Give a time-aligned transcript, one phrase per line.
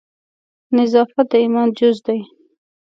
[0.77, 2.19] نظافت د ایمان جزء دی.